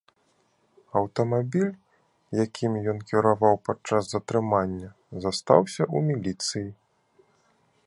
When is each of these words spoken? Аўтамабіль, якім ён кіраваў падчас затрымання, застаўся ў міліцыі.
Аўтамабіль, 1.01 1.67
якім 2.45 2.79
ён 2.95 3.03
кіраваў 3.11 3.55
падчас 3.69 4.03
затрымання, 4.15 4.89
застаўся 5.27 5.83
ў 5.95 6.11
міліцыі. 6.11 6.67